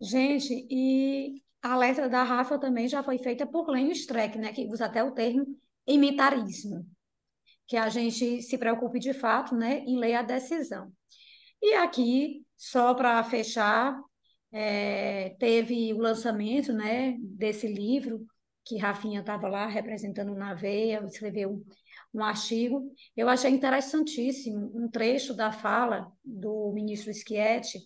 Gente, 0.00 0.66
e 0.70 1.42
a 1.62 1.72
alerta 1.72 2.08
da 2.08 2.22
Rafa 2.22 2.58
também 2.58 2.86
já 2.86 3.02
foi 3.02 3.18
feita 3.18 3.46
por 3.46 3.68
Lênin 3.68 3.92
Streck, 3.92 4.38
né, 4.38 4.52
que 4.52 4.66
usa 4.66 4.84
até 4.84 5.02
o 5.02 5.12
termo 5.12 5.58
imitarismo, 5.86 6.86
que 7.66 7.76
a 7.76 7.88
gente 7.88 8.42
se 8.42 8.58
preocupe 8.58 8.98
de 8.98 9.14
fato 9.14 9.56
né, 9.56 9.78
em 9.80 9.98
ler 9.98 10.16
a 10.16 10.22
decisão. 10.22 10.92
E 11.62 11.74
aqui, 11.74 12.44
só 12.56 12.94
para 12.94 13.24
fechar, 13.24 13.98
é, 14.58 15.36
teve 15.38 15.92
o 15.92 15.98
lançamento 15.98 16.72
né, 16.72 17.14
desse 17.20 17.66
livro, 17.66 18.24
que 18.64 18.78
Rafinha 18.78 19.20
estava 19.20 19.48
lá 19.48 19.66
representando 19.66 20.34
na 20.34 20.54
veia, 20.54 21.04
escreveu 21.04 21.62
um 22.12 22.22
artigo. 22.24 22.90
Eu 23.14 23.28
achei 23.28 23.50
interessantíssimo 23.50 24.72
um 24.74 24.88
trecho 24.88 25.34
da 25.34 25.52
fala 25.52 26.10
do 26.24 26.72
ministro 26.72 27.12
Schietti, 27.12 27.80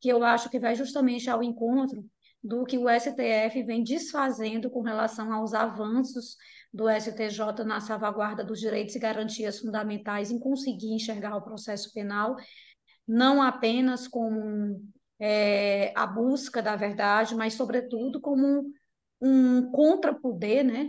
que 0.00 0.08
eu 0.08 0.22
acho 0.22 0.48
que 0.48 0.60
vai 0.60 0.76
justamente 0.76 1.28
ao 1.28 1.42
encontro 1.42 2.08
do 2.40 2.64
que 2.64 2.78
o 2.78 2.88
STF 2.88 3.64
vem 3.64 3.82
desfazendo 3.82 4.70
com 4.70 4.82
relação 4.82 5.32
aos 5.32 5.52
avanços 5.52 6.36
do 6.72 6.88
STJ 6.88 7.64
na 7.66 7.80
salvaguarda 7.80 8.44
dos 8.44 8.60
direitos 8.60 8.94
e 8.94 9.00
garantias 9.00 9.58
fundamentais 9.58 10.30
em 10.30 10.38
conseguir 10.38 10.92
enxergar 10.92 11.36
o 11.36 11.42
processo 11.42 11.92
penal 11.92 12.36
não 13.06 13.42
apenas 13.42 14.08
como 14.08 14.80
é, 15.18 15.92
a 15.96 16.06
busca 16.06 16.62
da 16.62 16.76
verdade, 16.76 17.34
mas, 17.34 17.54
sobretudo, 17.54 18.20
como 18.20 18.46
um, 18.46 18.72
um 19.20 19.70
contrapoder 19.70 20.64
né, 20.64 20.88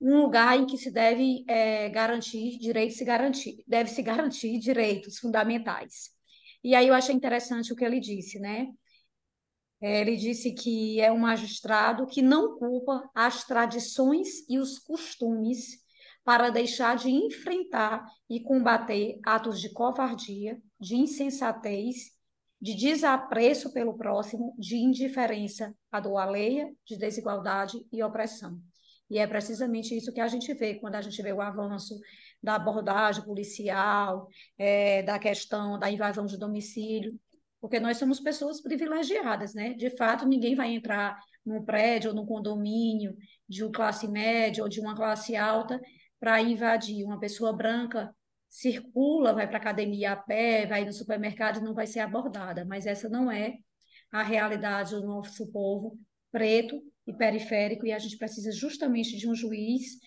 um 0.00 0.22
lugar 0.22 0.58
em 0.58 0.66
que 0.66 0.78
se 0.78 0.90
deve 0.90 1.44
é, 1.48 1.88
garantir 1.88 2.58
direitos, 2.58 2.96
se 2.96 3.04
garantir, 3.04 3.64
deve 3.66 3.90
se 3.90 4.02
garantir 4.02 4.58
direitos 4.58 5.18
fundamentais. 5.18 6.10
E 6.62 6.74
aí 6.74 6.88
eu 6.88 6.94
achei 6.94 7.14
interessante 7.14 7.72
o 7.72 7.76
que 7.76 7.84
ele 7.84 8.00
disse, 8.00 8.38
né? 8.38 8.68
É, 9.80 10.00
ele 10.00 10.16
disse 10.16 10.52
que 10.52 11.00
é 11.00 11.10
um 11.12 11.18
magistrado 11.18 12.06
que 12.06 12.20
não 12.20 12.58
culpa 12.58 13.08
as 13.14 13.44
tradições 13.44 14.48
e 14.48 14.58
os 14.58 14.78
costumes 14.78 15.78
para 16.24 16.50
deixar 16.50 16.96
de 16.96 17.10
enfrentar 17.10 18.04
e 18.28 18.40
combater 18.40 19.18
atos 19.24 19.60
de 19.60 19.72
covardia, 19.72 20.60
de 20.80 20.96
insensatez, 20.96 22.17
de 22.60 22.74
desapreço 22.74 23.72
pelo 23.72 23.96
próximo, 23.96 24.54
de 24.58 24.76
indiferença 24.76 25.74
à 25.92 26.00
dor 26.00 26.18
alheia, 26.18 26.72
de 26.84 26.96
desigualdade 26.96 27.78
e 27.92 28.02
opressão. 28.02 28.60
E 29.10 29.18
é 29.18 29.26
precisamente 29.26 29.96
isso 29.96 30.12
que 30.12 30.20
a 30.20 30.28
gente 30.28 30.52
vê 30.54 30.74
quando 30.74 30.96
a 30.96 31.00
gente 31.00 31.22
vê 31.22 31.32
o 31.32 31.40
avanço 31.40 31.98
da 32.42 32.56
abordagem 32.56 33.24
policial, 33.24 34.28
é, 34.58 35.02
da 35.02 35.18
questão 35.18 35.78
da 35.78 35.90
invasão 35.90 36.26
de 36.26 36.36
domicílio, 36.36 37.18
porque 37.60 37.80
nós 37.80 37.96
somos 37.96 38.20
pessoas 38.20 38.60
privilegiadas, 38.60 39.54
né? 39.54 39.74
De 39.74 39.90
fato, 39.96 40.26
ninguém 40.26 40.54
vai 40.54 40.72
entrar 40.74 41.18
num 41.44 41.64
prédio 41.64 42.10
ou 42.10 42.16
num 42.16 42.26
condomínio 42.26 43.16
de 43.48 43.64
uma 43.64 43.72
classe 43.72 44.06
média 44.06 44.62
ou 44.62 44.68
de 44.68 44.80
uma 44.80 44.94
classe 44.94 45.34
alta 45.34 45.80
para 46.20 46.40
invadir. 46.40 47.04
Uma 47.04 47.18
pessoa 47.18 47.52
branca 47.52 48.14
circula, 48.48 49.34
vai 49.34 49.46
para 49.46 49.58
a 49.58 49.60
academia 49.60 50.12
a 50.12 50.16
pé, 50.16 50.66
vai 50.66 50.84
no 50.84 50.92
supermercado 50.92 51.58
e 51.58 51.62
não 51.62 51.74
vai 51.74 51.86
ser 51.86 52.00
abordada, 52.00 52.64
mas 52.64 52.86
essa 52.86 53.08
não 53.08 53.30
é 53.30 53.58
a 54.10 54.22
realidade 54.22 54.92
do 54.92 55.06
nosso 55.06 55.50
povo 55.52 55.98
preto 56.30 56.80
e 57.06 57.12
periférico, 57.12 57.86
e 57.86 57.92
a 57.92 57.98
gente 57.98 58.16
precisa 58.16 58.52
justamente 58.52 59.16
de 59.16 59.28
um 59.28 59.34
juiz, 59.34 59.98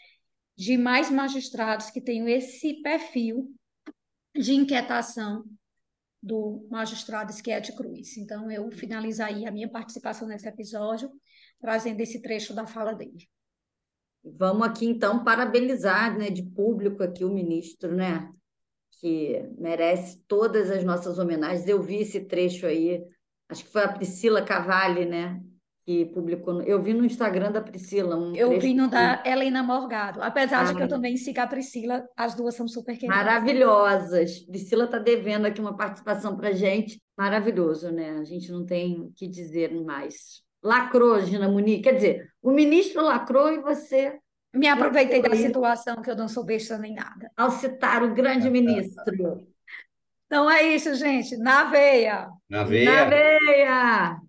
de 0.55 0.77
mais 0.77 1.09
magistrados 1.09 1.89
que 1.89 2.01
tenham 2.01 2.27
esse 2.27 2.81
perfil 2.81 3.53
de 4.35 4.53
inquietação 4.53 5.43
do 6.21 6.67
magistrado 6.69 7.33
Schietti 7.33 7.75
Cruz. 7.75 8.17
Então, 8.17 8.51
eu 8.51 8.69
finalizo 8.71 9.23
aí 9.23 9.45
a 9.45 9.51
minha 9.51 9.69
participação 9.69 10.27
nesse 10.27 10.47
episódio, 10.47 11.11
trazendo 11.59 11.99
esse 11.99 12.21
trecho 12.21 12.53
da 12.53 12.67
fala 12.67 12.93
dele. 12.93 13.27
Vamos 14.23 14.67
aqui, 14.67 14.85
então, 14.85 15.23
parabenizar 15.23 16.17
né, 16.17 16.29
de 16.29 16.43
público 16.43 17.01
aqui 17.01 17.25
o 17.25 17.33
ministro, 17.33 17.93
né? 17.95 18.31
Que 18.99 19.49
merece 19.57 20.21
todas 20.27 20.69
as 20.69 20.83
nossas 20.83 21.17
homenagens. 21.17 21.67
Eu 21.67 21.81
vi 21.81 22.01
esse 22.01 22.21
trecho 22.21 22.65
aí, 22.65 23.03
acho 23.49 23.65
que 23.65 23.71
foi 23.71 23.83
a 23.83 23.91
Priscila 23.91 24.43
Cavalli, 24.43 25.05
né? 25.05 25.41
que 25.83 26.05
publicou. 26.05 26.61
Eu 26.61 26.81
vi 26.81 26.93
no 26.93 27.03
Instagram 27.03 27.51
da 27.51 27.61
Priscila. 27.61 28.15
Um 28.15 28.35
eu 28.35 28.59
vi 28.59 28.73
no 28.73 28.89
da 28.89 29.21
Helena 29.25 29.63
Morgado. 29.63 30.21
Apesar 30.21 30.61
ah, 30.61 30.63
de 30.65 30.75
que 30.75 30.83
eu 30.83 30.87
também 30.87 31.17
sigo 31.17 31.39
a 31.39 31.47
Priscila, 31.47 32.05
as 32.15 32.35
duas 32.35 32.55
são 32.55 32.67
super 32.67 32.93
queridas. 32.93 33.15
Maravilhosas. 33.15 34.39
Priscila 34.39 34.85
está 34.85 34.99
devendo 34.99 35.45
aqui 35.45 35.59
uma 35.59 35.75
participação 35.75 36.35
para 36.37 36.51
gente. 36.51 37.01
Maravilhoso, 37.17 37.91
né? 37.91 38.11
A 38.11 38.23
gente 38.23 38.51
não 38.51 38.65
tem 38.65 39.01
o 39.01 39.11
que 39.15 39.27
dizer 39.27 39.73
mais. 39.83 40.43
Lacrou, 40.63 41.19
Gina 41.21 41.47
Muniz. 41.47 41.81
Quer 41.81 41.95
dizer, 41.95 42.29
o 42.41 42.51
ministro 42.51 43.03
lacrou 43.03 43.51
e 43.51 43.59
você. 43.59 44.17
Me 44.53 44.67
aproveitei 44.67 45.21
da 45.21 45.33
situação 45.35 46.01
que 46.01 46.11
eu 46.11 46.15
não 46.15 46.27
sou 46.27 46.43
besta 46.43 46.77
nem 46.77 46.93
nada. 46.93 47.31
Ao 47.37 47.49
citar 47.49 48.03
o 48.03 48.13
grande 48.13 48.49
ministro. 48.49 49.47
Então 50.25 50.49
é 50.49 50.63
isso, 50.63 50.93
gente. 50.95 51.37
Na 51.37 51.65
veia. 51.65 52.29
Na 52.49 52.63
veia. 52.63 52.91
Na 52.91 53.05
veia. 53.05 54.21